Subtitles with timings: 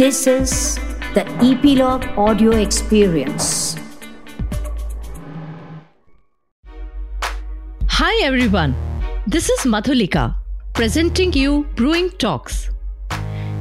[0.00, 0.76] This is
[1.12, 3.76] the Epilogue Audio Experience.
[7.86, 8.74] Hi everyone,
[9.26, 10.36] this is Madhulika
[10.72, 12.70] presenting you Brewing Talks.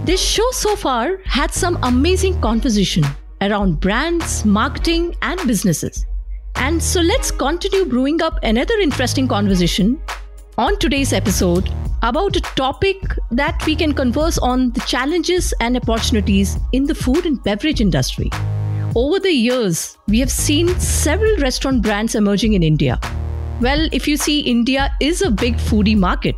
[0.05, 3.03] This show so far had some amazing conversation
[3.41, 6.05] around brands, marketing, and businesses.
[6.55, 10.01] And so let's continue brewing up another interesting conversation
[10.57, 11.69] on today's episode
[12.01, 12.95] about a topic
[13.31, 18.29] that we can converse on the challenges and opportunities in the food and beverage industry.
[18.95, 22.99] Over the years, we have seen several restaurant brands emerging in India.
[23.61, 26.35] Well, if you see, India is a big foodie market.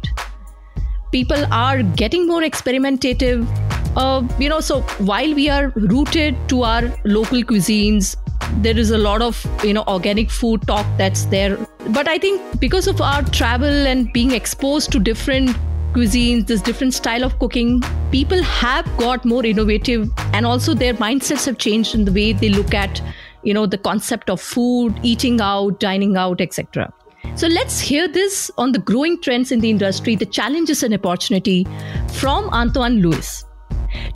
[1.11, 3.47] People are getting more experimentative.
[3.95, 8.15] Uh, you know, so while we are rooted to our local cuisines,
[8.57, 11.57] there is a lot of you know organic food talk that's there.
[11.89, 15.57] But i think because of our travel and being exposed to different
[15.93, 21.45] cuisines this different style of cooking people have got more innovative and also their mindsets
[21.45, 23.01] have changed in the way they look at
[23.43, 26.93] you know the concept of food eating out dining out etc
[27.35, 31.67] so let's hear this on the growing trends in the industry the challenges and opportunity
[32.13, 33.43] from antoine lewis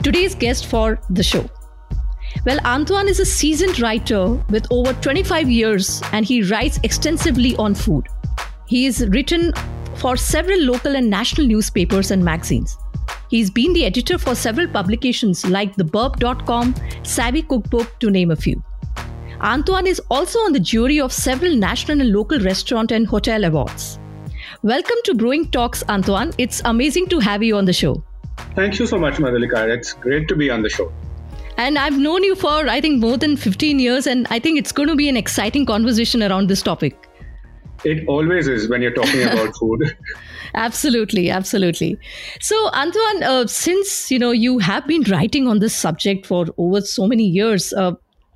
[0.02, 1.44] today's guest for the show
[2.46, 7.74] well, Antoine is a seasoned writer with over 25 years and he writes extensively on
[7.74, 8.06] food.
[8.68, 9.52] He has written
[9.96, 12.78] for several local and national newspapers and magazines.
[13.28, 18.62] He's been the editor for several publications like theburb.com, Savvy Cookbook, to name a few.
[19.40, 23.98] Antoine is also on the jury of several national and local restaurant and hotel awards.
[24.62, 26.32] Welcome to Brewing Talks, Antoine.
[26.38, 28.04] It's amazing to have you on the show.
[28.54, 29.68] Thank you so much, Madhulika.
[29.68, 30.92] It's great to be on the show.
[31.58, 34.72] And I've known you for, I think, more than 15 years, and I think it's
[34.72, 37.08] going to be an exciting conversation around this topic.
[37.84, 39.96] It always is when you're talking about food.
[40.54, 41.98] absolutely, absolutely.
[42.40, 46.82] So, Antoine, uh, since you know you have been writing on this subject for over
[46.82, 47.92] so many years, uh,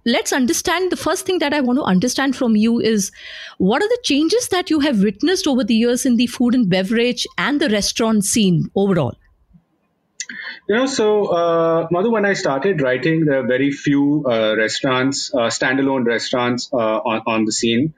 [0.06, 3.12] let's understand the first thing that I want to understand from you is
[3.58, 6.70] what are the changes that you have witnessed over the years in the food and
[6.70, 9.14] beverage and the restaurant scene overall?
[10.70, 15.34] You know, so uh, Madhu, when I started writing, there are very few uh, restaurants,
[15.34, 17.92] uh, standalone restaurants uh, on, on the scene.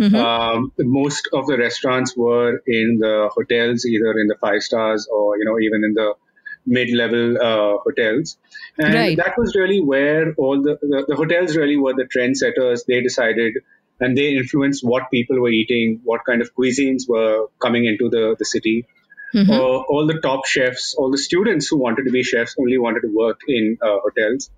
[0.00, 0.16] Mm-hmm.
[0.16, 5.38] Um, most of the restaurants were in the hotels, either in the five stars or
[5.38, 6.14] you know even in the
[6.66, 8.36] mid-level uh, hotels,
[8.76, 9.16] and right.
[9.16, 12.86] that was really where all the, the the hotels really were the trendsetters.
[12.86, 13.54] They decided
[14.00, 18.34] and they influenced what people were eating, what kind of cuisines were coming into the
[18.36, 18.84] the city.
[19.36, 19.50] Mm-hmm.
[19.50, 19.56] Uh,
[19.92, 23.14] all the top chefs, all the students who wanted to be chefs only wanted to
[23.14, 24.50] work in uh, hotels.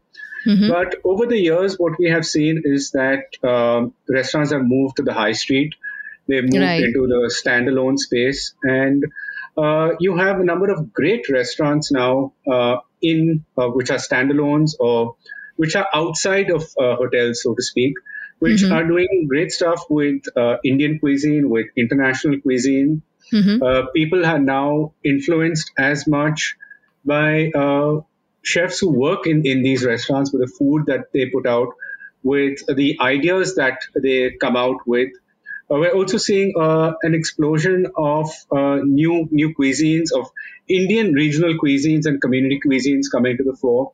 [0.47, 0.69] Mm-hmm.
[0.71, 5.03] But over the years, what we have seen is that um, restaurants have moved to
[5.03, 5.75] the high street.
[6.29, 6.85] They've moved right.
[6.85, 9.05] into the standalone space, and
[9.57, 14.75] uh, you have a number of great restaurants now uh, in uh, which are standalones
[14.79, 15.17] or
[15.57, 17.95] which are outside of uh, hotels, so to speak,
[18.39, 18.73] which mm-hmm.
[18.73, 20.23] are doing great stuff with
[20.65, 23.03] Indian cuisine, with international cuisine,
[23.33, 23.63] Mm-hmm.
[23.63, 26.57] Uh, people are now influenced as much
[27.05, 28.01] by uh,
[28.43, 31.69] chefs who work in, in these restaurants with the food that they put out,
[32.23, 35.11] with the ideas that they come out with.
[35.71, 40.31] Uh, we're also seeing uh, an explosion of uh, new new cuisines, of
[40.69, 43.93] Indian regional cuisines and community cuisines coming to the fore.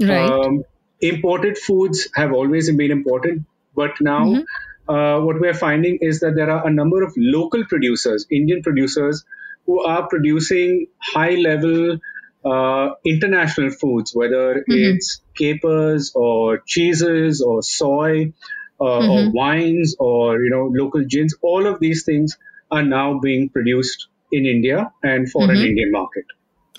[0.00, 0.30] Right.
[0.30, 0.64] Um,
[1.00, 4.42] imported foods have always been important, but now mm-hmm
[4.90, 9.24] uh, what we're finding is that there are a number of local producers, Indian producers,
[9.66, 11.98] who are producing high level
[12.44, 14.94] uh, international foods, whether mm-hmm.
[14.94, 18.32] it's capers or cheeses or soy
[18.80, 19.10] uh, mm-hmm.
[19.10, 21.34] or wines or you know local gins.
[21.42, 22.36] All of these things
[22.70, 25.50] are now being produced in India and for mm-hmm.
[25.50, 26.24] an Indian market.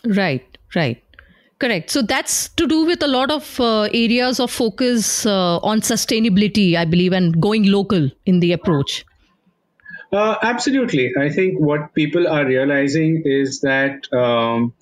[0.05, 1.01] Right, right.
[1.61, 1.91] Correct.
[1.91, 6.75] So that's to do with a lot of uh, areas of focus uh, on sustainability,
[6.75, 9.05] I believe, and going local in the approach.
[10.11, 11.13] Uh, absolutely.
[11.15, 14.73] I think what people are realizing is that, um,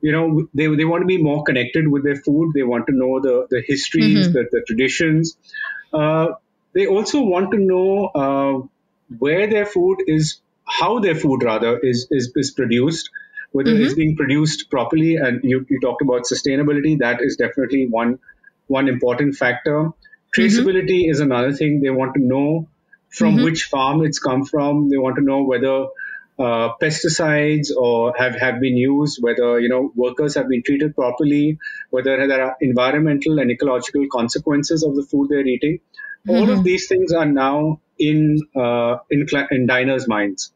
[0.00, 2.52] you know, they, they want to be more connected with their food.
[2.54, 4.32] They want to know the, the histories, mm-hmm.
[4.34, 5.36] the, the traditions.
[5.92, 6.28] Uh,
[6.72, 8.66] they also want to know uh,
[9.18, 13.10] where their food is, how their food rather is, is, is produced
[13.52, 13.84] whether mm-hmm.
[13.84, 15.16] it's being produced properly.
[15.16, 16.98] And you, you talked about sustainability.
[16.98, 18.18] That is definitely one
[18.66, 19.90] one important factor.
[20.36, 21.10] Traceability mm-hmm.
[21.10, 21.80] is another thing.
[21.80, 22.68] They want to know
[23.10, 23.44] from mm-hmm.
[23.44, 24.90] which farm it's come from.
[24.90, 25.86] They want to know whether
[26.38, 31.58] uh, pesticides or have, have been used, whether you know workers have been treated properly,
[31.90, 35.78] whether there are environmental and ecological consequences of the food they're eating.
[35.78, 36.30] Mm-hmm.
[36.30, 36.62] All of mm-hmm.
[36.62, 40.52] these things are now in uh, in, in diners' minds.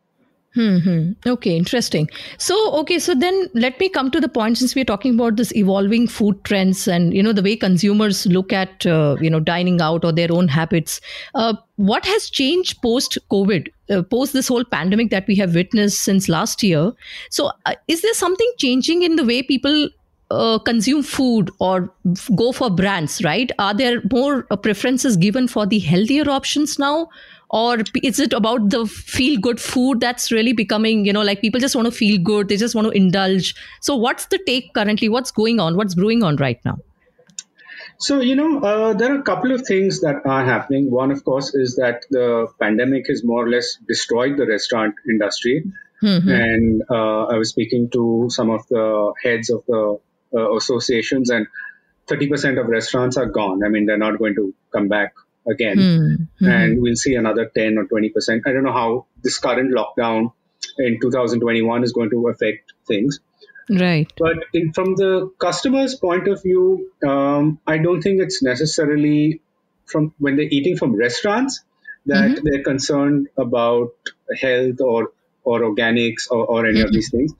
[0.54, 1.12] Hmm.
[1.24, 2.10] Okay, interesting.
[2.36, 5.54] So, okay, so then let me come to the point since we're talking about this
[5.56, 9.80] evolving food trends and you know the way consumers look at uh, you know dining
[9.80, 11.00] out or their own habits.
[11.34, 16.02] Uh, what has changed post COVID, uh, post this whole pandemic that we have witnessed
[16.02, 16.92] since last year?
[17.30, 19.88] So, uh, is there something changing in the way people
[20.32, 23.50] uh, consume food or f- go for brands, right?
[23.58, 27.08] Are there more uh, preferences given for the healthier options now?
[27.52, 31.60] Or is it about the feel good food that's really becoming, you know, like people
[31.60, 33.54] just want to feel good, they just want to indulge?
[33.80, 35.10] So, what's the take currently?
[35.10, 35.76] What's going on?
[35.76, 36.78] What's brewing on right now?
[37.98, 40.90] So, you know, uh, there are a couple of things that are happening.
[40.90, 45.64] One, of course, is that the pandemic has more or less destroyed the restaurant industry.
[46.30, 50.00] And uh, I was speaking to some of the heads of the
[50.34, 51.46] uh, associations, and
[52.08, 53.62] 30% of restaurants are gone.
[53.64, 55.12] I mean, they're not going to come back
[55.50, 56.28] again.
[56.40, 58.42] And we'll see another 10 or 20%.
[58.46, 60.32] I don't know how this current lockdown
[60.78, 63.20] in 2021 is going to affect things.
[63.68, 64.12] Right.
[64.18, 69.40] But in, from the customer's point of view, um, I don't think it's necessarily
[69.86, 71.62] from when they're eating from restaurants
[72.06, 73.92] that they're concerned about
[74.40, 75.12] health or
[75.44, 77.32] or organics or, or any of these things.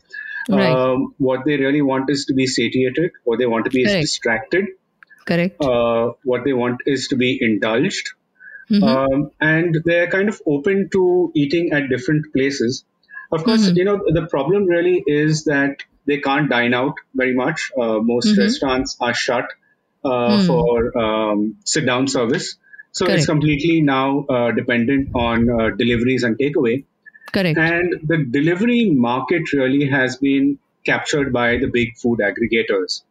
[0.48, 0.70] Right.
[0.70, 3.12] Um, what they really want is to be satiated.
[3.24, 4.66] What they want to be is distracted.
[5.24, 5.62] Correct.
[5.62, 8.10] Uh, what they want is to be indulged.
[8.70, 8.82] Mhm.
[8.82, 12.84] Um, and they're kind of open to eating at different places.
[13.30, 15.76] Of course, you know, the problem really is that
[16.06, 17.70] they can't dine out very much.
[17.78, 19.46] Uh, most restaurants are shut
[20.04, 22.56] uh, for um, sit down service.
[22.90, 23.18] So Correct.
[23.18, 26.84] it's completely now uh, dependent on uh, deliveries and takeaway.
[27.32, 27.58] Correct.
[27.58, 33.02] And the delivery market really has been captured by the big food aggregators.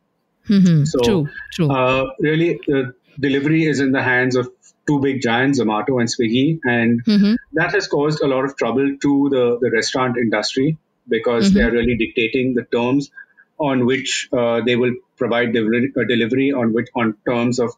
[0.50, 0.88] Mhm.
[0.88, 1.30] So, True.
[1.54, 1.70] True.
[1.72, 4.50] Uh, really, the delivery is in the hands of
[4.88, 7.38] two big giants, Zomato and Swiggy, and Mhm.
[7.54, 10.78] that has caused a lot of trouble to the, the restaurant industry
[11.08, 13.12] because they are really dictating the terms
[13.60, 17.72] on which uh, they will provide delivery, uh, delivery on which on terms of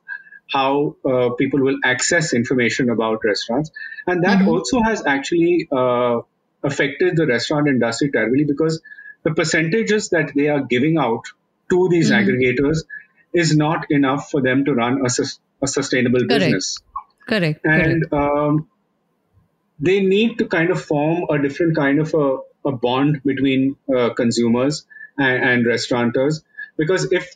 [0.51, 3.71] how uh, people will access information about restaurants,
[4.07, 6.21] and that also has actually uh,
[6.63, 8.81] affected the restaurant industry terribly because
[9.23, 11.23] the percentages that they are giving out
[11.73, 12.83] to these aggregators
[13.33, 16.39] is not enough for them to run a, sus- a sustainable Correct.
[16.39, 16.79] business
[17.27, 17.63] correct.
[17.63, 17.87] Correct.
[17.87, 18.67] and um,
[19.79, 24.09] they need to kind of form a different kind of a, a bond between uh,
[24.13, 24.85] consumers
[25.17, 26.43] and, and restaurateurs
[26.77, 27.35] because if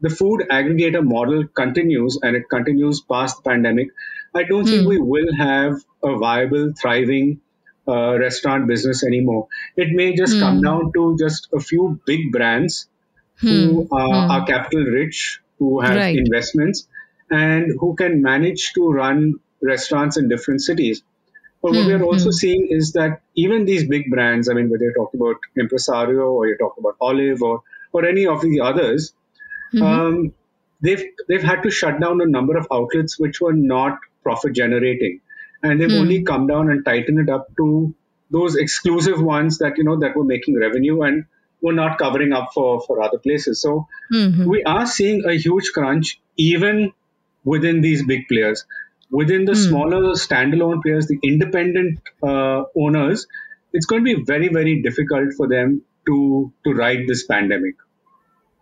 [0.00, 3.88] the food aggregator model continues and it continues past the pandemic
[4.34, 7.40] i don't think we will have a viable thriving
[7.88, 12.86] uh, restaurant business anymore it may just come down to just a few big brands
[13.40, 16.16] who uh, are capital rich, who have Right.
[16.16, 16.88] investments,
[17.30, 21.02] and who can manage to run restaurants in different cities.
[21.62, 21.88] But what hmm.
[21.88, 25.20] we are also seeing is that even these big brands, I mean, whether you're talking
[25.20, 27.62] about Impresario or you're talking about Olive or,
[27.92, 29.12] or any of the others,
[29.82, 30.32] um,
[30.80, 35.20] they've they've had to shut down a number of outlets which were not profit generating,
[35.62, 37.94] and they've only come down and tightened it up to
[38.30, 41.24] those exclusive ones that you know that were making revenue and
[41.60, 43.60] were not covering up for for other places.
[43.60, 43.86] So
[44.46, 46.92] we are seeing a huge crunch even
[47.44, 48.64] within these big players.
[49.10, 53.26] Within the smaller standalone players, the independent uh, owners,
[53.72, 57.74] it's going to be very very difficult for them to to ride this pandemic.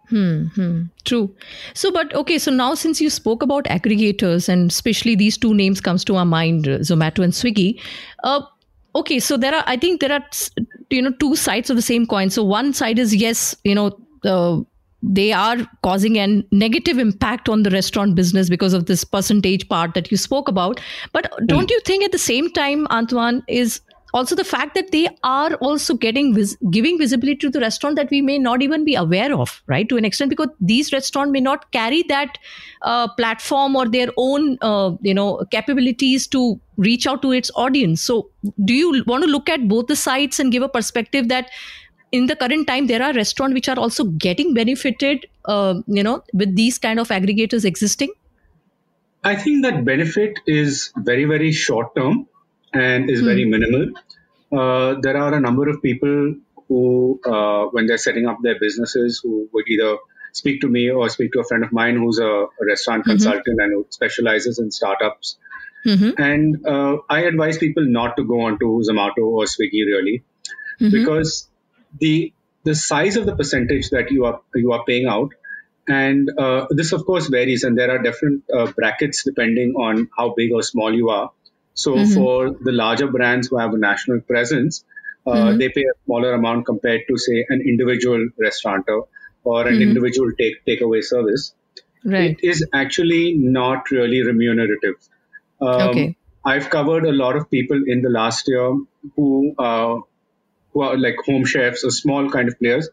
[0.08, 0.82] Hmm.
[1.04, 1.34] True.
[1.75, 2.38] So, but okay.
[2.38, 6.25] So now, since you spoke about aggregators, and especially these two names comes to our
[6.25, 7.80] mind, Zomato and Swiggy.
[8.23, 8.42] Uh,
[8.94, 9.64] okay, so there are.
[9.66, 10.25] I think there are,
[10.90, 12.31] you know, two sides of the same coin.
[12.31, 14.61] So one side is yes, you know, uh,
[15.02, 19.95] they are causing a negative impact on the restaurant business because of this percentage part
[19.95, 20.81] that you spoke about.
[21.12, 23.81] But don't you think at the same time, Antoine is
[24.16, 28.11] also the fact that they are also getting vis- giving visibility to the restaurant that
[28.11, 29.88] we may not even be aware of right?
[29.88, 32.38] To an extent because these restaurants may not carry that
[32.82, 38.02] uh, platform or their own uh, you know capabilities to reach out to its audience.
[38.02, 38.30] So
[38.64, 41.50] do you want to look at both the sides and give a perspective that
[42.12, 46.23] in the current time there are restaurants which are also getting benefited uh, you know
[46.32, 48.14] with these kind of aggregators existing?
[49.25, 52.28] I think that benefit is very, very short term
[52.73, 53.88] and is very minimal.
[54.52, 56.34] Uh, there are a number of people
[56.68, 59.96] who, uh, when they're setting up their businesses, who would either
[60.32, 63.72] speak to me or speak to a friend of mine who's a, restaurant consultant and
[63.72, 65.38] who specializes in startups.
[66.18, 70.22] And uh, I advise people not to go onto Zomato or Swiggy really,
[70.90, 71.48] because
[72.00, 72.32] the
[72.64, 75.32] the size of the percentage that you are you are paying out
[75.88, 80.34] and uh, this of course varies and there are different uh, brackets depending on how
[80.36, 81.30] big or small you are
[81.85, 82.35] so for
[82.68, 84.85] the larger brands who have a national presence
[85.26, 85.59] uh, Mhm.
[85.61, 88.99] they pay a smaller amount compared to say an individual restaurateur
[89.52, 89.87] or an Mhm.
[89.88, 91.47] individual take takeaway service.
[92.12, 92.37] Right.
[92.42, 93.23] It is actually
[93.56, 94.95] not really remunerative.
[95.61, 96.06] Um, Okay.
[96.52, 98.68] I've covered a lot of people in the last year
[99.16, 99.30] who
[99.68, 99.95] uh,
[100.73, 102.88] who are like home chefs or small kind of players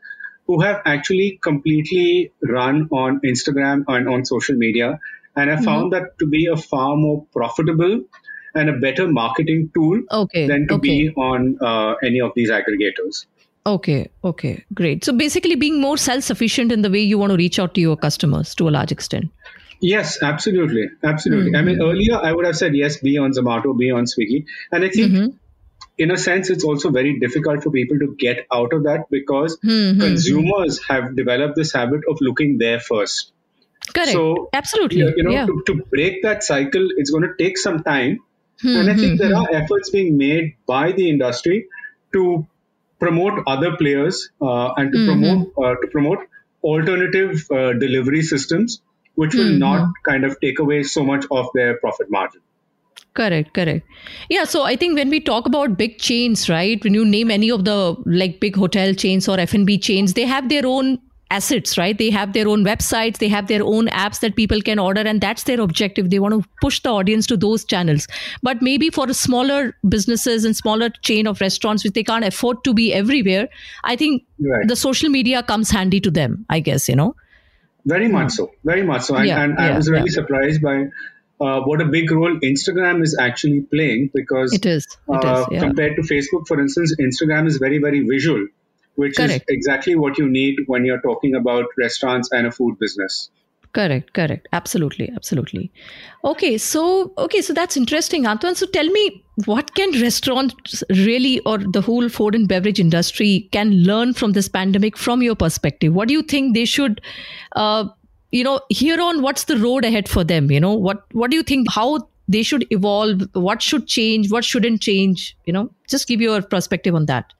[0.47, 4.89] who have actually completely run on Instagram and on social media.
[5.35, 7.93] And I found that to be a far more profitable
[8.55, 10.47] and a better marketing tool Okay.
[10.47, 10.89] than to okay.
[10.89, 13.25] be on uh, any of these aggregators.
[13.65, 15.05] Okay, okay, great.
[15.05, 17.81] So basically, being more self sufficient in the way you want to reach out to
[17.81, 19.31] your customers to a large extent.
[19.79, 20.89] Yes, absolutely.
[21.03, 21.55] Absolutely.
[21.55, 21.89] I mean, Mhm.
[21.91, 24.45] earlier I would have said, yes, be on Zomato, be on Swiggy.
[24.71, 25.33] And I think, Mhm.
[25.97, 29.57] in a sense, it's also very difficult for people to get out of that because
[29.63, 29.99] Mhm.
[29.99, 33.31] consumers have developed this habit of looking there first.
[33.93, 34.11] Correct.
[34.11, 34.99] So, Absolutely.
[34.99, 35.45] you you know, yeah.
[35.45, 38.19] to, to break that cycle, it's going to take some time.
[38.63, 39.37] Hmm, And I think hmm, there hmm.
[39.37, 41.67] are efforts being made by the industry
[42.13, 42.47] to
[42.99, 45.03] promote other players uh, and to Mhm.
[45.03, 46.27] promote uh, to promote
[46.63, 48.81] alternative uh, delivery systems,
[49.15, 49.59] which will Mhm.
[49.67, 52.41] not kind of take away so much of their profit margin.
[53.13, 53.85] Correct, correct.
[54.29, 56.83] Yeah, so I think when we talk about big chains, right?
[56.83, 60.49] When you name any of the like big hotel chains or F&B chains, they have
[60.49, 60.99] their own
[61.35, 61.97] assets, right?
[61.97, 65.21] They have their own websites, they have their own apps that people can order and
[65.27, 66.09] that's their objective.
[66.09, 68.07] They want to push the audience to those channels.
[68.49, 72.73] But maybe for smaller businesses and smaller chain of restaurants which they can't afford to
[72.73, 73.49] be everywhere,
[73.83, 74.67] I think Right.
[74.67, 77.15] the social media comes handy to them, I guess, you know.
[77.85, 78.51] Very much so.
[78.63, 79.15] Very much so.
[79.15, 80.19] And, Yeah, and I was really yeah.
[80.21, 80.75] surprised by
[81.41, 84.85] uh, what a big role Instagram is actually playing because It is.
[85.09, 85.47] It uh, is.
[85.51, 85.59] Yeah.
[85.59, 88.45] compared to Facebook, for instance, Instagram is very, very visual,
[88.95, 89.33] which Correct.
[89.33, 93.29] is exactly what you need when you're talking about restaurants and a food business.
[93.73, 94.47] Correct, correct.
[94.53, 95.71] Absolutely, absolutely.
[96.23, 98.53] Okay, so okay, so that's interesting, Antoine.
[98.53, 103.71] So tell me, what can restaurants really, or the whole food and beverage industry, can
[103.83, 105.91] learn from this pandemic from your perspective?
[105.95, 107.01] What do you think they should,
[107.55, 107.85] uh,
[108.31, 109.23] you know, here on?
[109.23, 110.51] What's the road ahead for them?
[110.51, 111.71] You know, what what do you think?
[111.71, 113.23] How they should evolve?
[113.33, 114.31] What should change?
[114.31, 115.35] What shouldn't change?
[115.45, 117.33] You know, just give your perspective on that.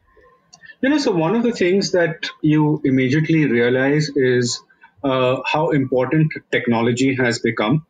[0.83, 4.61] You know, so one of the things that you immediately realize is
[5.03, 7.85] uh, how important technology has become,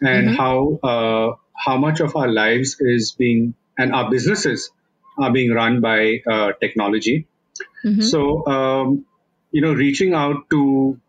[0.00, 0.36] and Mhm.
[0.38, 0.56] how
[0.92, 1.36] uh,
[1.66, 4.70] how much of our lives is being and our businesses
[5.18, 7.26] are being run by uh, technology.
[7.84, 8.02] Mhm.
[8.02, 9.06] So, um,
[9.52, 10.62] you know, reaching out to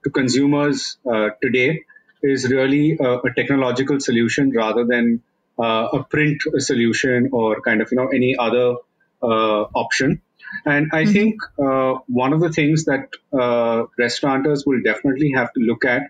[0.04, 1.84] to consumers uh, today
[2.24, 5.22] is really a, a technological solution rather than
[5.60, 8.68] uh, a print solution or kind of you know any other
[9.22, 10.22] uh, option.
[10.66, 11.14] And I Mhm.
[11.14, 16.04] think uh, one of the things that uh, restaurateurs will definitely have to look at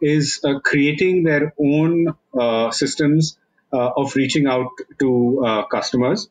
[0.00, 3.38] is uh, creating their own uh, systems
[3.72, 6.28] uh, of reaching out to uh, customers.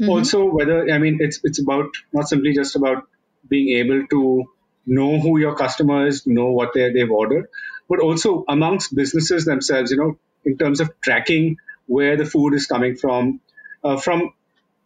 [0.00, 0.08] Mhm.
[0.08, 3.06] Also, whether I mean it's it's about not simply just about
[3.48, 4.44] being able to
[4.86, 7.46] know who your customer is, know what they they've ordered,
[7.88, 9.90] but also amongst businesses themselves.
[9.92, 13.40] You know, in terms of tracking where the food is coming from,
[13.84, 14.32] uh, from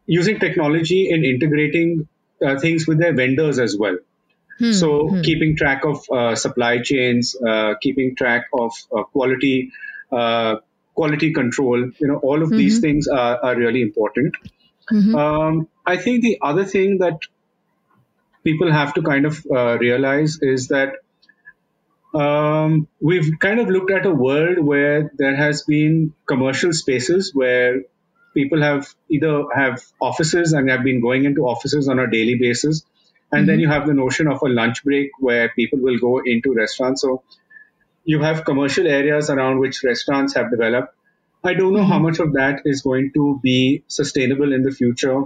[0.09, 2.09] using technology and integrating
[2.45, 3.99] uh, things with their vendors as well.
[4.59, 5.21] Hmm, So hmm.
[5.23, 9.71] keeping track of uh, supply chains, uh, keeping track of uh, quality,
[10.13, 10.57] uh,
[10.95, 12.83] quality control, you know, all of these Mhm.
[12.83, 14.35] things are, are really important.
[14.93, 15.15] Mhm.
[15.15, 17.21] Um, I think the other thing that
[18.45, 20.95] people have to kind of uh, realize is that
[22.15, 27.83] um, we've kind of looked at a world where there has been commercial spaces where
[28.35, 32.85] people have either have offices and have been going into offices on a daily basis
[33.33, 33.61] and then Mhm.
[33.61, 37.03] you have the notion of a lunch break where people will go into restaurants.
[37.03, 37.23] So
[38.05, 40.95] you have commercial areas around which restaurants have developed.
[41.45, 45.25] I don't know how much of that is going to be sustainable in the future.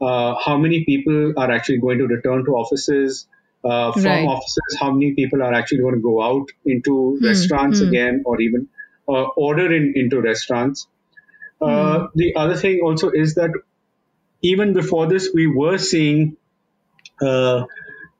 [0.00, 3.26] Uh, how many people are actually going to return to offices?
[3.64, 4.26] Uh, from Right.
[4.26, 7.88] offices how many people are actually going to go out into Hmm, restaurants hmm.
[7.88, 8.68] again or even
[9.08, 10.88] uh, order in into restaurants
[11.62, 13.50] uh, the other thing also is that
[14.42, 16.36] even before this we were seeing
[17.20, 17.64] uh,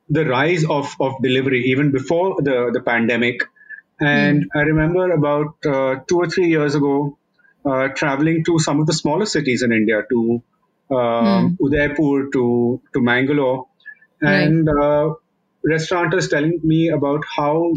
[0.09, 3.41] the rise of, of delivery even before the, the pandemic.
[4.01, 7.19] And I remember about uh, two or three years ago,
[7.65, 10.43] uh, traveling to some of the smaller cities in India, to
[10.91, 13.69] um, Udaipur, to, to Mangalore,
[14.21, 15.15] and uh,
[15.63, 17.75] restaurateurs telling me about how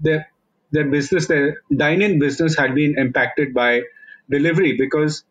[0.00, 0.30] their,
[0.70, 3.82] their business, their dine-in business had been impacted by
[4.30, 5.24] delivery because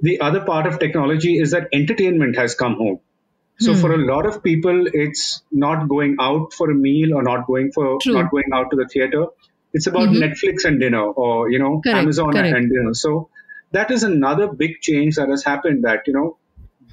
[0.00, 3.00] the other part of technology is that entertainment has come home.
[3.58, 3.80] So Hmm.
[3.82, 7.72] for a lot of people, it's not going out for a meal or not going
[7.72, 8.14] for True.
[8.18, 9.24] not going out to the theater.
[9.74, 10.20] It's about Mhm.
[10.24, 12.56] Netflix and dinner or you know Correct, Amazon correct.
[12.58, 12.94] and dinner.
[13.04, 13.14] So
[13.78, 15.84] that is another big change that has happened.
[15.88, 16.28] That you know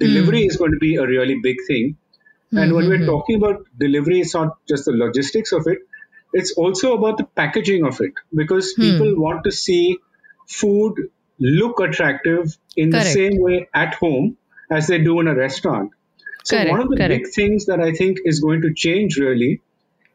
[0.05, 1.95] delivery is going to be a really big thing.
[2.63, 5.79] And when we're talking about delivery, it's not just the logistics of it,
[6.41, 9.97] it's also about the packaging of it because people want to see
[10.47, 11.09] food
[11.39, 13.05] look attractive in Correct.
[13.05, 14.37] the same way at home
[14.71, 15.91] as they do in a restaurant.
[16.43, 17.09] So Correct, one of the correct.
[17.23, 19.61] big things that I think is going to change really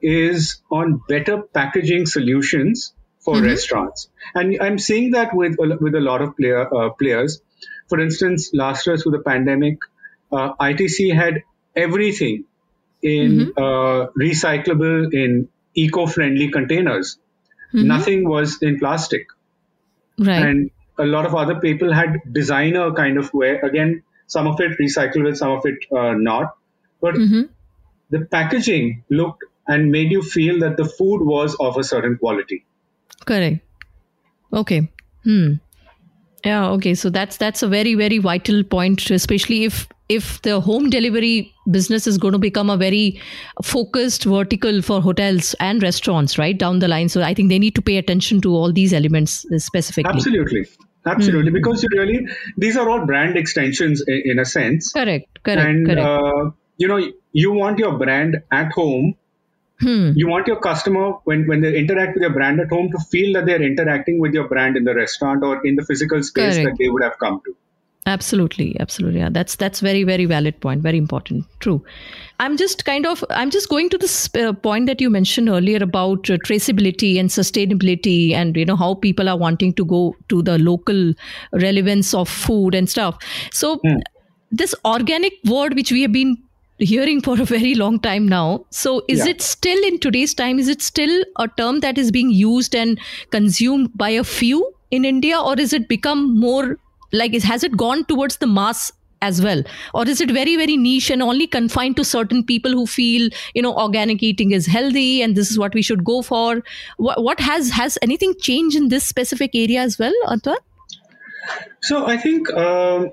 [0.00, 3.44] is on better packaging solutions for Mm-hmm.
[3.46, 7.42] restaurants, and I'm seeing that with a- with a lot of player uh, players.
[7.90, 9.76] For instance, last year through the pandemic,
[10.32, 11.42] uh, ITC had
[11.76, 12.44] everything
[13.02, 13.62] in Mm-hmm.
[13.62, 17.18] uh, recyclable, in eco-friendly containers.
[17.74, 17.86] Mm-hmm.
[17.88, 19.26] Nothing was in plastic
[20.28, 20.44] Right.
[20.46, 24.78] and a lot of other people had designer kind of wear again some of it
[24.78, 26.56] recyclable some of it uh, not
[27.00, 27.42] but Mm-hmm.
[28.10, 32.64] the packaging looked and made you feel that the food was of a certain quality
[33.26, 33.60] Correct.
[34.52, 34.90] Okay.
[35.24, 35.54] Hmm.
[36.44, 36.70] Yeah.
[36.70, 36.94] Okay.
[36.94, 42.06] So that's that's a very very vital point, especially if if the home delivery business
[42.06, 43.20] is going to become a very
[43.62, 47.08] focused vertical for hotels and restaurants right down the line.
[47.08, 50.12] So I think they need to pay attention to all these elements specifically.
[50.12, 50.66] absolutely
[51.06, 52.26] absolutely because you really
[52.58, 55.38] these are all brand extensions in, in a sense Correct.
[55.42, 55.68] Correct.
[55.68, 56.06] and correct.
[56.06, 56.98] uh, you know
[57.32, 59.14] you want your brand at home
[59.80, 60.10] hmm.
[60.14, 63.32] you want your customer when, when they interact with your brand at home to feel
[63.32, 66.68] that they're interacting with your brand in the restaurant or in the physical space Correct.
[66.68, 67.56] that they would have come to
[68.06, 69.20] absolutely absolutely.
[69.20, 71.44] Yeah that's that's very very valid point very important.
[71.60, 71.82] True.
[72.40, 75.82] I'm just kind of i'm just going to this uh, point that you mentioned earlier
[75.82, 80.42] about uh, traceability and sustainability and you know how people are wanting to go to
[80.42, 81.12] the local
[81.52, 83.18] relevance of food and stuff.
[83.52, 83.80] So
[84.50, 86.36] this organic word which we have been
[86.78, 89.32] hearing for a very long time now so is Yeah.
[89.32, 92.98] it still in today's time is it still a term that is being used and
[93.30, 96.78] consumed by a few in india or is it become more
[97.12, 99.62] like is, has it gone towards the mass as well
[99.92, 103.60] or is it very very niche and only confined to certain people who feel you
[103.60, 106.62] know organic eating is healthy and this is what we should go for
[106.96, 110.56] what, what has has anything changed in this specific area as well Antoine?
[111.82, 113.10] So I think um,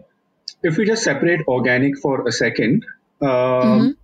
[0.63, 2.86] if we just separate organic for a second,
[3.21, 3.97] um,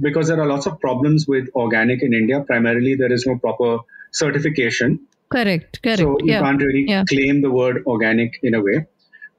[0.00, 2.40] because there are lots of problems with organic in India.
[2.40, 3.78] Primarily, there is no proper
[4.12, 7.04] certification, correct correct so you yeah can't really yeah.
[7.04, 8.86] claim the word organic in a way.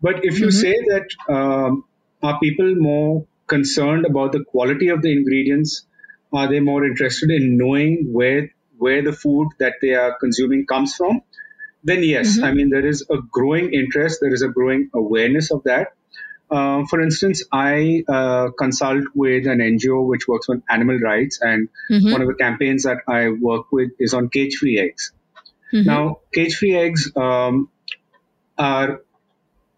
[0.02, 0.60] But if you Mm-hmm.
[0.62, 1.86] say that um,
[2.24, 5.86] are people more concerned about the quality of the ingredients?
[6.34, 10.96] Are they more interested in knowing where where the food that they are consuming comes
[10.96, 11.22] from?
[11.84, 12.44] Then yes, Mm-hmm.
[12.44, 15.94] I mean there is a growing interest, there is a growing awareness of that.
[16.50, 21.70] Uh, for instance, I uh, consult with an NGO which works on animal rights, and
[21.90, 22.12] Mhm.
[22.12, 25.14] one of the campaigns that I work with is on cage-free eggs.
[25.74, 25.86] Mhm.
[25.86, 27.70] Now, cage-free eggs um,
[28.58, 29.02] are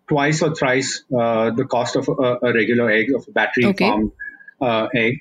[0.08, 3.86] twice or thrice uh, the cost of a, a regular egg, of a battery Okay.
[3.86, 4.12] farmed
[4.62, 5.20] uh, egg.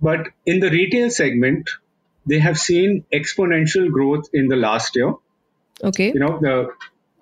[0.00, 1.70] But in the retail segment,
[2.26, 5.14] they have seen exponential growth in the last year.
[5.82, 6.72] okay You know, the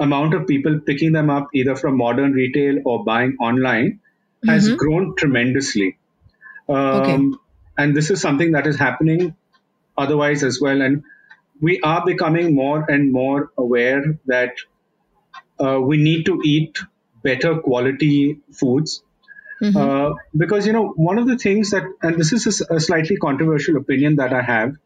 [0.01, 4.01] amount of people picking them up either from modern retail or buying online
[4.47, 5.99] has grown tremendously.
[6.69, 7.19] Um, Okay.
[7.77, 9.37] And this is something that is happening
[9.97, 10.83] otherwise as well.
[10.83, 11.05] And
[11.61, 14.57] we are becoming more and more aware that
[15.61, 16.79] uh, we need to eat
[17.23, 19.03] better quality foods.
[19.75, 23.77] Uh, because, you know, one of the things that, and this is a slightly controversial
[23.77, 24.77] opinion that I have,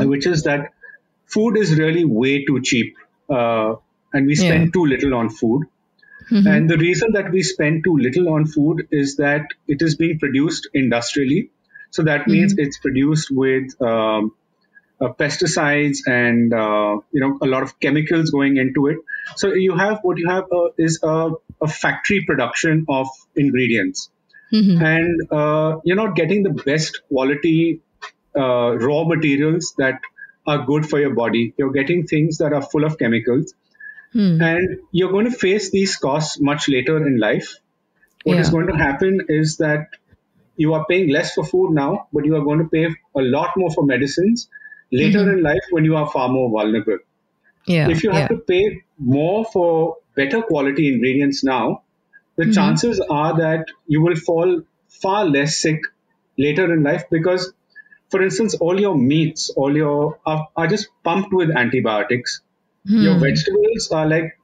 [0.00, 0.72] uh, which is that
[1.26, 2.96] food is really way too cheap.
[3.30, 3.76] Uh,
[4.12, 4.70] and we spend Yeah.
[4.72, 5.66] too little on food.
[6.44, 10.18] And the reason that we spend too little on food is that it is being
[10.18, 11.50] produced industrially.
[11.90, 14.34] So that means it's produced with um,
[15.00, 18.98] uh, pesticides and uh, you know a lot of chemicals going into it.
[19.36, 21.30] So you have what you have uh, is a,
[21.62, 24.10] a factory production of ingredients,
[24.78, 27.82] and uh, you're not getting the best quality
[28.36, 30.00] uh, raw materials that
[30.46, 31.54] are good for your body.
[31.58, 33.54] You're getting things that are full of chemicals,
[34.38, 37.56] and you're going to face these costs much later in life.
[38.24, 38.52] What is Yeah.
[38.52, 39.88] going to happen is that
[40.56, 43.50] you are paying less for food now, but you are going to pay a lot
[43.56, 44.48] more for medicines
[44.92, 46.98] later in life when you are far more vulnerable.
[47.66, 48.36] Yeah if you have yeah.
[48.36, 51.82] to pay more for better quality ingredients now,
[52.36, 55.80] the chances are that you will fall far less sick
[56.38, 57.52] later in life because,
[58.10, 62.40] for instance, all your meats, all your are, are just pumped with antibiotics.
[62.84, 64.38] Your vegetables are like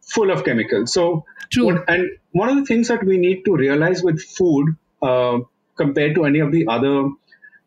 [0.00, 0.92] full of chemicals.
[0.92, 1.84] So, True.
[1.86, 5.40] and one of the things that we need to realize with food uh,
[5.76, 7.10] compared to any of the other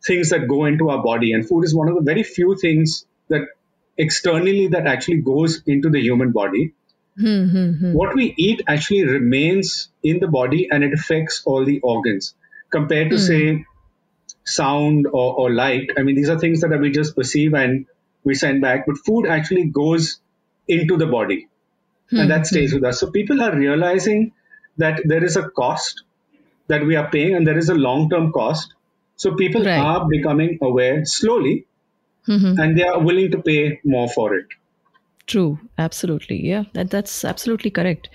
[0.03, 3.05] things that go into our body, and food is one of the very few things
[3.29, 3.47] that
[4.05, 6.73] externally that actually goes into the human body.
[7.19, 7.91] Mm-hmm.
[7.91, 12.33] what we eat actually remains in the body and it affects all the organs
[12.71, 13.21] compared to hmm.
[13.21, 13.65] say
[14.45, 17.85] sound or, or light i mean these are things that we just perceive and
[18.23, 20.19] we send back but food actually goes
[20.69, 21.49] into the body
[22.11, 24.31] and that stays with us so people are realizing
[24.77, 26.03] that there is a cost
[26.67, 28.73] that we are paying and there is a long term cost
[29.17, 29.77] so people Right.
[29.77, 31.65] are becoming aware slowly
[32.27, 32.59] Mm-hmm.
[32.59, 34.45] and they are willing to pay more for it
[35.27, 36.45] True, absolutely.
[36.45, 38.09] Yeah, that, that's absolutely correct.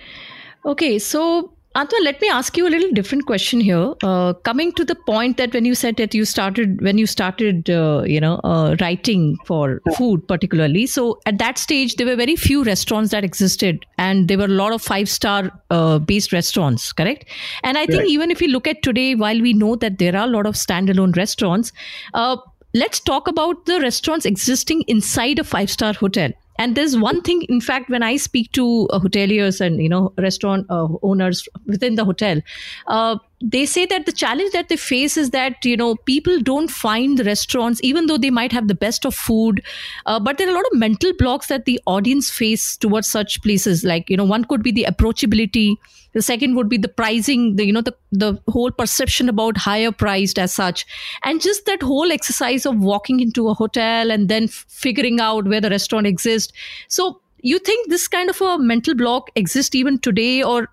[0.66, 3.94] Okay, so Antoine, let me ask you a little different question here.
[4.02, 7.68] Uh, coming to the point that when you said that you started when you started,
[7.70, 10.86] uh, you know, uh, writing for food particularly.
[10.86, 14.48] So at that stage, there were very few restaurants that existed, and there were a
[14.48, 16.92] lot of five star uh, based restaurants.
[16.92, 17.26] Correct.
[17.62, 18.08] And I think Right.
[18.08, 20.54] even if you look at today, while we know that there are a lot of
[20.54, 21.72] standalone restaurants,
[22.14, 22.36] uh,
[22.76, 26.30] let's talk about the restaurants existing inside a five star hotel.
[26.58, 30.14] And there's one thing in fact when i speak to uh, hoteliers and you know
[30.16, 32.40] restaurant uh, owners within the hotel
[32.86, 36.70] uh, they say that the challenge that they face is that you know people don't
[36.70, 39.62] find the restaurants even though they might have the best of food
[40.06, 43.42] uh, but there are a lot of mental blocks that the audience face towards such
[43.42, 43.84] places.
[43.84, 45.74] Like you know one could be the approachability
[46.12, 49.92] the second would be the pricing the you know the the whole perception about higher
[49.92, 50.86] priced as such.
[51.24, 55.46] And just that whole exercise of walking into a hotel and then f- figuring out
[55.46, 56.52] where the restaurant exists.
[56.88, 60.68] So you think this kind of a mental block exists even today or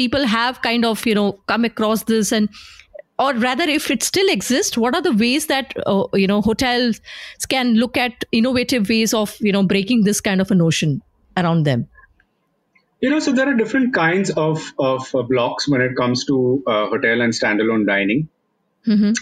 [0.00, 2.48] people have kind of you know come across this and
[3.26, 7.00] or rather if it still exists what are the ways that uh, you know hotels
[7.54, 11.00] can look at innovative ways of you know breaking this kind of a notion
[11.36, 11.88] around them
[13.00, 16.62] You know, so there are different kinds of, of uh, blocks when it comes to
[16.66, 18.28] uh, hotel and standalone dining.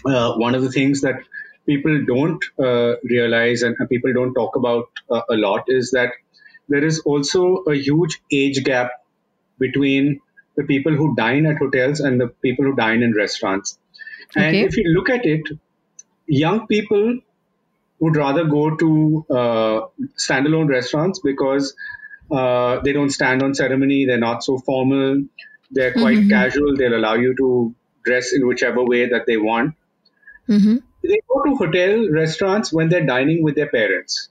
[0.07, 1.17] Uh, one of the things that
[1.67, 6.13] people don't uh, realize and and people don't talk about uh, a lot is that
[6.69, 7.43] there is also
[7.75, 8.91] a huge age gap
[9.59, 10.21] between
[10.57, 13.79] the people who dine at hotels and the people who dine in restaurants.
[14.35, 14.65] And Okay.
[14.65, 15.43] if you look at it,
[16.27, 17.19] young people
[18.01, 19.81] would rather go to uh,
[20.19, 21.75] standalone restaurants because
[22.31, 25.25] uh, they don't stand on ceremony, they're not so formal,
[25.71, 29.75] they're quite casual, they'll allow you to dress in whichever way that they want.
[30.49, 30.77] mm-hmm.
[31.03, 34.29] They go to hotel restaurants when they're dining with their parents,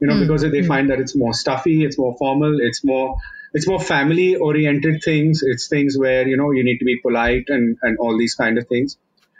[0.00, 3.16] you know, because they find that it's more stuffy, it's more formal, it's more
[3.52, 5.42] it's more family oriented things.
[5.42, 8.58] It's things where you know you need to be polite and and all these kind
[8.58, 8.96] of things.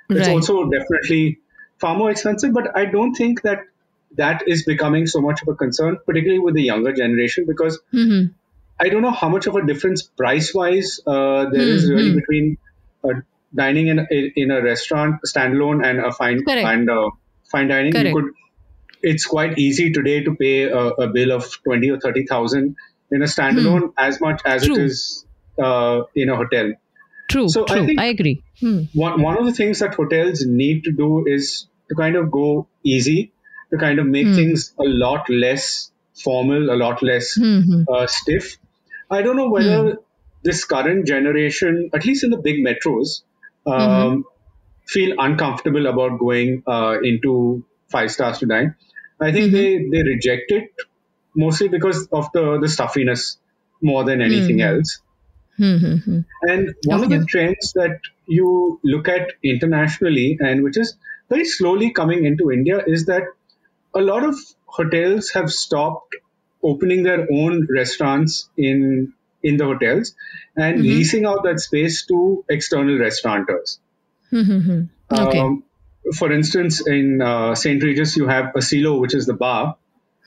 [0.09, 0.35] It's Right.
[0.35, 1.39] also definitely
[1.79, 3.61] far more expensive, but I don't think that
[4.17, 8.33] that is becoming so much of a concern, particularly with the younger generation, because Mm-hmm.
[8.83, 12.11] I don't know how much of a difference price wise uh, there is Hmm, really
[12.11, 12.17] hmm.
[12.17, 12.59] between
[13.05, 13.21] uh,
[13.55, 16.67] dining in, in in a restaurant standalone and a fine Correct.
[16.67, 17.11] and uh,
[17.51, 17.93] fine dining.
[17.93, 18.09] Correct.
[18.09, 18.31] You could.
[19.03, 22.77] It's quite easy today to pay a, a bill of twenty or thirty thousand
[23.13, 24.73] in a standalone as much as Hmm.
[24.75, 24.83] True.
[24.83, 25.27] it is
[25.59, 26.73] uh, in a hotel.
[27.33, 28.79] true So I true I, think- agree Hmm.
[29.01, 32.67] one, one of the things that hotels need to do is to kind of go
[32.85, 33.33] easy,
[33.73, 35.91] to kind of make things a lot less
[36.25, 37.85] formal, a lot less Mhm.
[37.95, 38.57] uh, stiff.
[39.19, 39.99] I don't know whether
[40.49, 43.23] this current generation, at least in the big metros,
[43.67, 44.25] um,
[44.87, 48.75] feel uncomfortable about going uh, into five stars to dine.
[49.21, 50.71] I think they, they reject it
[51.35, 53.39] mostly because of the, the stuffiness
[53.83, 55.01] more than anything else.
[55.59, 56.25] Mhm.
[56.43, 60.97] And one of the trends that you look at internationally and which is
[61.29, 63.25] very slowly coming into India is that
[63.95, 66.17] a lot of hotels have stopped
[66.63, 69.13] opening their own restaurants in
[69.43, 70.15] in the hotels
[70.57, 73.79] and leasing out that space to external restaurateurs.
[74.33, 74.89] Mhm.
[75.11, 75.65] okay Um,
[76.15, 77.83] for instance, in uh, St.
[77.83, 79.77] Regis, you have Asilo, which is the bar,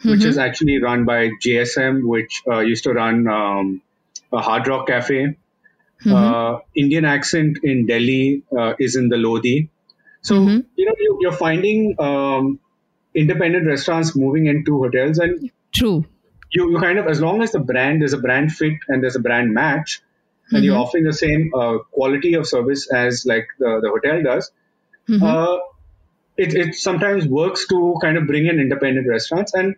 [0.03, 3.81] which is actually run by JSM, which uh, used to run um,
[4.31, 5.37] a Hard Rock Cafe.
[6.05, 9.69] Uh, Indian accent in Delhi uh, is in the Lodhi.
[10.21, 10.35] So,
[10.75, 12.59] you know, you, you're finding um,
[13.15, 16.05] independent restaurants moving into hotels, and true
[16.53, 19.15] you, you kind of, as long as the brand, there's a brand fit and there's
[19.15, 20.01] a brand match,
[20.51, 24.51] and you're offering the same uh, quality of service as like the, the hotel does,
[25.21, 25.57] uh,
[26.37, 29.53] it, it sometimes works to kind of bring in independent restaurants.
[29.53, 29.75] And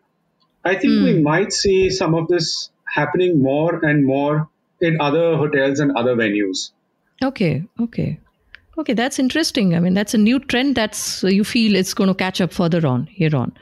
[0.66, 4.50] I think we might see some of this happening more and more
[4.82, 6.72] in other hotels and other venues.
[7.24, 8.20] Okay, okay.
[8.78, 9.76] Okay, that's interesting.
[9.76, 12.52] I mean, that's a new trend that's uh, you feel it's going to catch up
[12.52, 13.54] further on here on.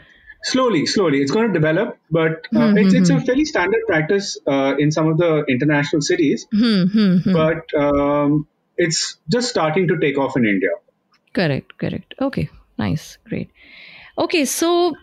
[0.45, 4.73] Slowly, slowly, it's going to develop, but uh, it's, it's a fairly standard practice uh,
[4.77, 6.47] in some of the international cities.
[6.51, 7.33] Hmm, hmm, hmm.
[7.33, 10.71] But um, it's just starting to take off in India.
[11.33, 12.15] Correct, correct.
[12.19, 13.51] Okay, nice, great.
[14.17, 14.95] Okay, so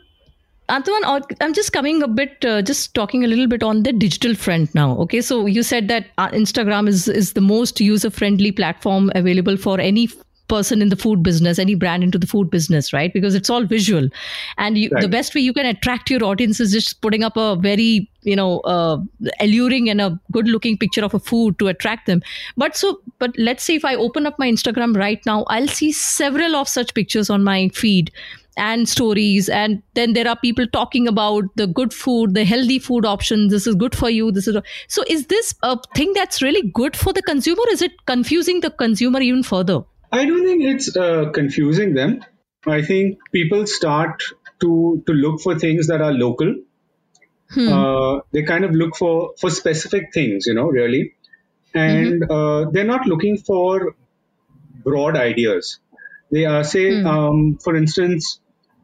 [0.71, 4.35] Antoine, I'm just coming a bit, uh, just talking a little bit on the digital
[4.35, 4.97] front now.
[4.99, 9.57] Okay, so you said that uh, Instagram is is the most user friendly platform available
[9.57, 10.09] for any
[10.51, 13.13] person in the food business, any brand into the food business, right?
[13.13, 14.09] Because it's all visual,
[14.59, 15.03] and you, right.
[15.03, 18.37] the best way you can attract your audience is just putting up a very you
[18.37, 18.99] know uh,
[19.41, 22.23] alluring and a good looking picture of a food to attract them.
[22.57, 25.91] But so, but let's say if I open up my Instagram right now, I'll see
[25.93, 28.13] several of such pictures on my feed
[28.57, 33.07] and stories and then there are people talking about the good food the healthy food
[33.07, 34.57] options this is good for you this is
[34.89, 38.71] so is this a thing that's really good for the consumer is it confusing the
[38.71, 39.81] consumer even further
[40.13, 42.25] I don't think it's uh, confusing them.
[42.67, 44.23] I think people start
[44.61, 46.55] to to look for things that are local.
[47.51, 47.69] Hmm.
[47.69, 51.15] Uh, they kind of look for for specific things, you know, really,
[51.75, 52.33] and mm-hmm.
[52.33, 53.95] uh, they're not looking for
[54.85, 55.79] broad ideas.
[56.31, 57.07] They are say, hmm.
[57.07, 58.41] um, for instance,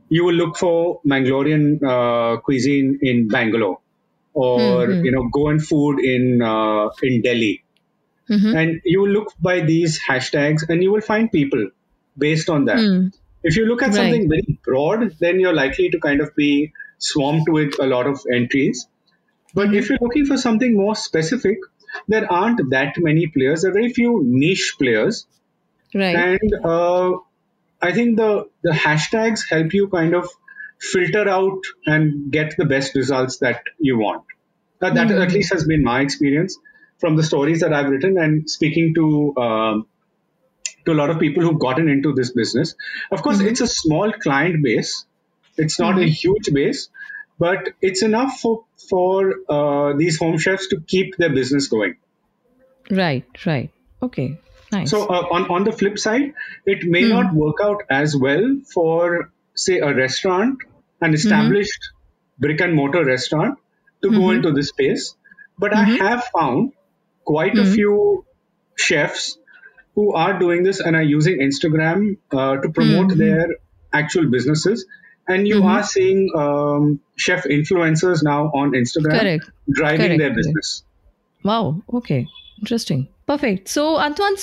[0.08, 3.80] you will look for Mangalorean uh, cuisine in Bangalore,
[4.34, 5.04] or mm-hmm.
[5.04, 7.64] you know, Goan food in uh, in Delhi
[8.30, 8.56] Mm-hmm.
[8.56, 11.70] And you will look by these hashtags and you will find people
[12.18, 12.78] based on that.
[12.78, 13.14] Mm.
[13.42, 13.94] If you look at right.
[13.94, 18.20] something very broad, then you're likely to kind of be swamped with a lot of
[18.32, 18.88] entries.
[19.54, 19.76] But mm-hmm.
[19.76, 21.58] if you're looking for something more specific,
[22.08, 23.62] there aren't that many players.
[23.62, 25.26] There are very few niche players.
[25.94, 26.16] Right.
[26.16, 27.18] And uh,
[27.86, 30.28] I think the, the hashtags help you kind of
[30.80, 34.24] filter out and get the best results that you want.
[34.80, 35.22] that mm-hmm.
[35.22, 36.58] at least has been my experience
[36.98, 39.86] from the stories that I've written and speaking to um,
[40.84, 42.74] to a lot of people who've gotten into this business.
[43.10, 43.48] Of course, mm-hmm.
[43.48, 45.04] it's a small client base.
[45.56, 46.04] It's not mm-hmm.
[46.04, 46.88] a huge base,
[47.38, 51.96] but it's enough for for uh, these home chefs to keep their business going.
[52.90, 53.26] Right.
[53.44, 53.70] Right.
[54.02, 54.38] Okay.
[54.72, 54.90] Nice.
[54.90, 57.10] So uh, on on the flip side, it may mm.
[57.10, 60.58] not work out as well for say a restaurant,
[61.00, 61.14] an mm-hmm.
[61.14, 62.40] established mm-hmm.
[62.42, 63.58] brick and mortar restaurant,
[64.02, 64.36] to go mm-hmm.
[64.36, 65.14] into this space.
[65.58, 66.04] But I mm-hmm.
[66.04, 66.72] have found
[67.24, 67.70] quite mm-hmm.
[67.70, 68.24] a few
[68.76, 69.38] chefs
[69.94, 73.18] who are doing this and are using Instagram uh, to promote mm-hmm.
[73.18, 73.46] their
[73.92, 74.86] actual businesses.
[75.28, 75.66] And you mm-hmm.
[75.66, 79.50] are seeing um, chef influencers now on Instagram Correct.
[79.68, 80.18] driving Correct.
[80.18, 80.84] their business.
[81.42, 81.82] Wow.
[81.92, 82.28] Okay.
[82.60, 83.08] Interesting.
[83.26, 83.68] Perfect.
[83.68, 84.36] So, Antoine,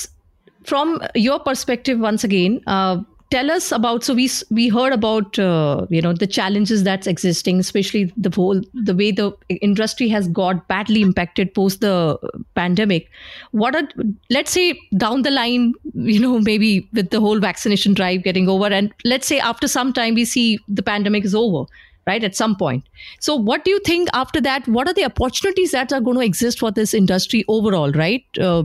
[0.66, 5.88] from your perspective, once again, uh, tell us about so we we heard about uh,
[5.90, 10.68] you know the challenges that's existing especially the whole the way the industry has got
[10.68, 12.16] badly impacted post the
[12.54, 13.10] pandemic
[13.50, 13.88] what are
[14.30, 18.68] let's say down the line you know maybe with the whole vaccination drive getting over
[18.68, 21.66] and let's say after some time we see the pandemic is over
[22.08, 22.84] right at some point
[23.20, 26.26] so what do you think after that what are the opportunities that are going to
[26.26, 28.64] exist for this industry overall right uh,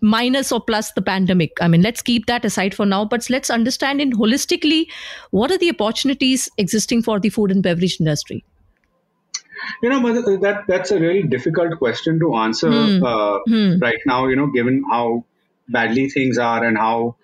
[0.00, 3.50] minus or plus the pandemic i mean let's keep that aside for now but let's
[3.50, 4.86] understand in holistically
[5.30, 8.44] what are the opportunities existing for the food and beverage industry
[9.82, 10.00] you know
[10.38, 13.04] that that's a really difficult question to answer hmm.
[13.04, 13.78] Uh, hmm.
[13.78, 15.24] right now you know given how
[15.68, 17.16] badly things are and how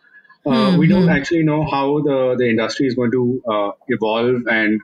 [0.47, 0.79] uh, hmm.
[0.79, 1.09] we don't hmm.
[1.09, 4.81] actually know how the, the industry is going to uh, evolve and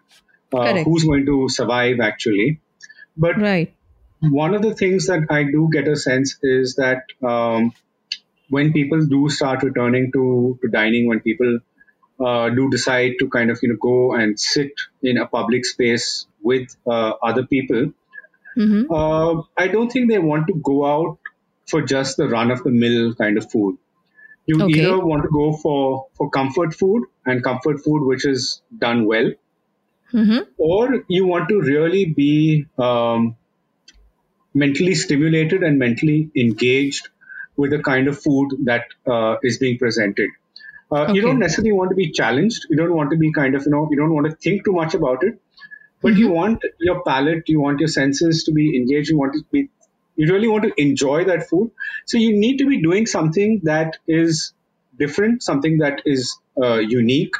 [0.54, 2.60] uh, who's going to survive actually
[3.16, 3.74] but right
[4.30, 7.72] one of the things that I do get a sense is that um,
[8.48, 11.58] when people do start returning to, to dining, when people
[12.24, 16.26] uh, do decide to kind of you know go and sit in a public space
[16.42, 17.92] with uh, other people,
[18.56, 18.92] mm-hmm.
[18.92, 21.18] uh, I don't think they want to go out
[21.66, 23.78] for just the run of the mill kind of food.
[24.46, 24.80] You okay.
[24.80, 29.32] either want to go for for comfort food and comfort food which is done well,
[30.14, 30.38] mm-hmm.
[30.56, 33.36] or you want to really be um,
[34.54, 37.08] mentally stimulated and mentally engaged
[37.56, 40.30] with the kind of food that uh, is being presented.
[40.90, 41.14] Uh, okay.
[41.14, 42.66] You don't necessarily want to be challenged.
[42.70, 44.72] You don't want to be kind of, you know, you don't want to think too
[44.72, 45.40] much about it,
[46.00, 46.20] but mm-hmm.
[46.20, 49.10] you want your palate, you want your senses to be engaged.
[49.10, 49.68] You want to be,
[50.16, 51.70] you really want to enjoy that food.
[52.06, 54.52] So you need to be doing something that is
[54.96, 57.34] different, something that is uh, unique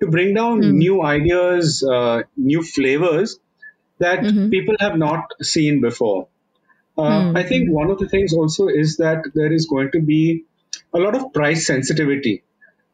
[0.00, 0.72] to bring down mm.
[0.72, 3.38] new ideas, uh, new flavors
[3.98, 4.50] that mm-hmm.
[4.50, 6.28] people have not seen before.
[6.98, 7.36] Mm-hmm.
[7.36, 10.44] I think one of the things also is that there is going to be
[10.94, 12.42] a lot of price sensitivity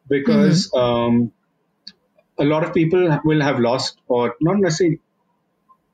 [0.08, 0.78] because mm-hmm.
[0.78, 1.32] um,
[2.38, 4.98] a lot of people will have lost or not necessarily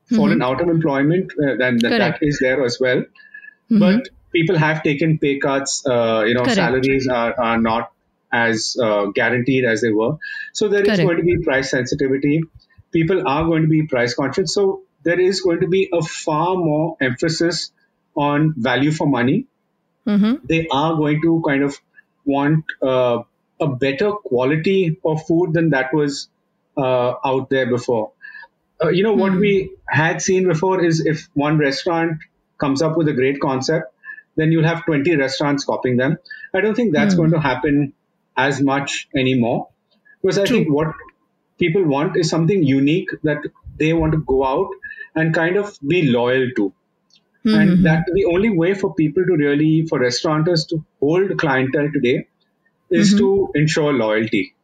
[0.09, 0.41] fallen mm-hmm.
[0.41, 2.97] out of employment, uh, and that is there as well.
[2.97, 3.79] Mm-hmm.
[3.79, 5.85] But people have taken pay cuts.
[5.85, 6.55] Uh, you know, Correct.
[6.55, 7.91] salaries are, are not
[8.31, 10.17] as uh, guaranteed as they were.
[10.53, 10.99] So there Correct.
[10.99, 12.41] is going to be price sensitivity.
[12.91, 14.53] People are going to be price conscious.
[14.53, 17.71] So there is going to be a far more emphasis
[18.15, 19.45] on value for money,
[20.05, 20.45] mm-hmm.
[20.45, 21.79] they are going to kind of
[22.25, 23.19] want uh,
[23.59, 26.27] a better quality of food than that was
[26.77, 28.11] uh, out there before.
[28.83, 29.53] uh, you know what we
[29.93, 32.21] had seen before is if one restaurant
[32.57, 33.93] comes up with a great concept,
[34.37, 36.17] then you'll have 20 restaurants copying them.
[36.53, 37.93] I don't think that's going to happen
[38.47, 39.67] as much anymore
[40.21, 40.93] because I think what
[41.57, 43.37] people want is something unique that
[43.77, 44.69] they want to go out
[45.15, 46.73] and kind of be loyal to.
[47.43, 47.83] Hmm, and hmm, hmm.
[47.83, 52.27] that the only way for people to really, for restaurateurs to hold clientele today
[52.89, 53.19] is mm-hmm.
[53.19, 54.55] to ensure loyalty.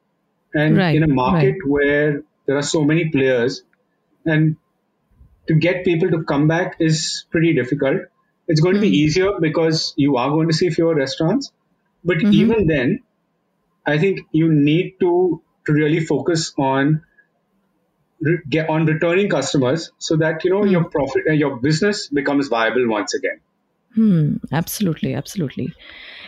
[0.54, 1.68] And Right, in a market right.
[1.68, 3.64] where there are so many players,
[4.26, 4.56] and
[5.48, 8.04] to get people to come back is pretty difficult.
[8.48, 11.52] It's going to be easier because you are going to see fewer restaurants.
[12.06, 12.34] But mm-hmm.
[12.34, 13.00] even then,
[13.86, 17.04] I think you need to, to really focus on
[18.22, 22.48] re- get on returning customers so that you know your profit and your business becomes
[22.48, 23.40] viable once again.
[23.94, 25.74] Hmm, absolutely, absolutely.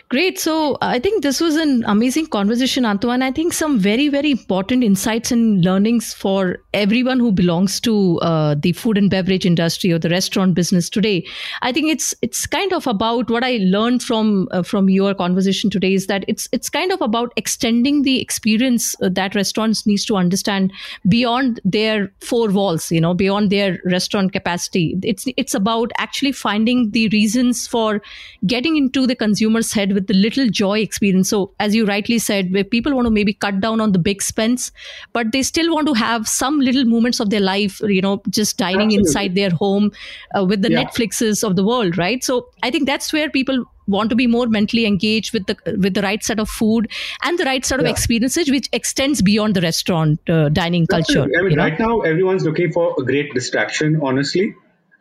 [0.10, 0.39] Great.
[0.39, 3.22] So I think this was an amazing conversation, Antoine.
[3.22, 8.56] I think some very, very important insights and learnings for everyone who belongs to uh,
[8.58, 11.26] the food and beverage industry or the restaurant business today.
[11.62, 15.70] I think it's it's kind of about what I learned from uh, from your conversation
[15.70, 20.06] today is that it's it's kind of about extending the experience uh, that restaurants needs
[20.06, 20.72] to understand
[21.10, 22.89] beyond their four walls.
[22.93, 24.98] You know, beyond their restaurant capacity.
[25.04, 28.02] It's it's about actually finding the reasons for
[28.46, 31.30] getting into the consumer's head with the little joy experience.
[31.36, 34.22] So, as you rightly said, where people want to maybe cut down on the big
[34.28, 34.72] spends,
[35.20, 38.58] but they still want to have some little moments of their life, you know, just
[38.58, 38.98] dining Absolutely.
[39.10, 39.92] inside their home
[40.38, 40.84] uh, with the Yeah.
[40.84, 42.24] Netflixes of the world, right?
[42.24, 45.94] So, I think that's where people want to be more mentally engaged with the with
[45.98, 46.88] the right set of food
[47.28, 47.92] and the right set of Yeah.
[47.98, 51.64] experiences which extends beyond the restaurant uh, dining culture I mean, you know?
[51.64, 53.96] right now everyone's looking for a great distraction.
[54.10, 54.54] Honestly,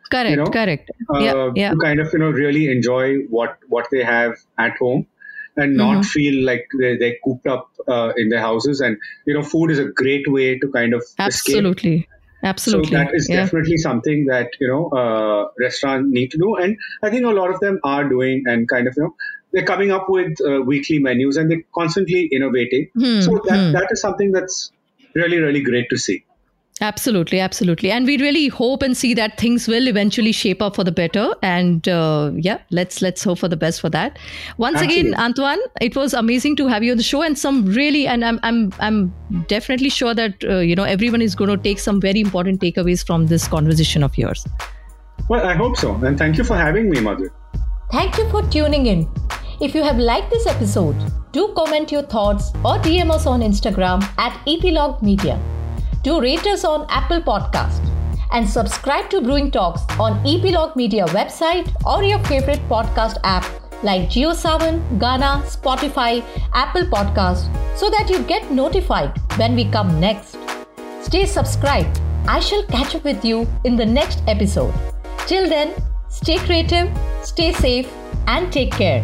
[0.07, 0.91] correct you know, correct.
[1.13, 1.71] uh, yeah yeah.
[1.71, 5.05] to kind of you know really enjoy what what they have at home
[5.57, 6.01] and not Mm-hmm.
[6.01, 8.79] feel like they're, they're cooped up uh, in their houses.
[8.79, 11.27] And you know food is a great way to kind of escape.
[11.27, 12.07] Absolutely
[12.43, 12.91] absolutely.
[12.91, 13.37] So that is yeah.
[13.37, 16.55] definitely something that you know uh, restaurants need to do.
[16.55, 19.15] And i think a lot of them are doing and kind of you know
[19.51, 22.89] they're coming up with uh, weekly menus and they're constantly innovating.
[22.93, 24.71] Hmm, so that, that is something that's
[25.15, 26.23] really really great to see
[26.79, 30.83] Absolutely, absolutely, and we really hope and see that things will eventually shape up for
[30.83, 31.33] the better.
[31.41, 34.19] And uh, yeah, let's let's hope for the best for that.
[34.57, 38.05] Once again, Antoine, it was amazing to have you on the show, and some really,
[38.05, 39.13] and I'm I'm I'm
[39.47, 43.05] definitely sure that uh, you know everyone is going to take some very important takeaways
[43.05, 44.45] from this conversation of yours.
[45.29, 47.29] well i hope so and thank you for having me mother
[47.91, 49.07] Thank you for tuning in.
[49.61, 50.95] If you have liked this episode,
[51.31, 55.39] do comment your thoughts or DM us on Instagram at Epilog Media.
[56.07, 57.85] Do rate us on Apple Podcast
[58.31, 63.43] and subscribe to Brewing Talks on Epilog Media website or your favorite podcast app
[63.83, 70.37] like JioSaavn, Gaana, Spotify, Apple Podcast so that you get notified when we come next.
[71.01, 71.99] Stay subscribed.
[72.25, 74.73] I shall catch up with you in the next episode.
[75.25, 75.73] Till then,
[76.07, 76.89] stay creative,
[77.21, 77.91] stay safe,
[78.27, 79.03] and take care.